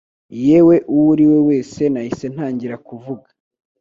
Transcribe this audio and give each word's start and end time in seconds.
Yewe 0.45 0.75
uwo 0.93 1.05
uri 1.13 1.25
we 1.31 1.37
wese 1.47 1.81
nahise 1.93 2.25
ntangira 2.33 2.75
kuvuga 2.87 3.27